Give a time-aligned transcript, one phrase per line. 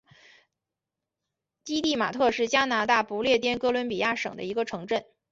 [1.63, 5.05] 基蒂马特是加拿大不列颠哥伦比亚省的一个城镇。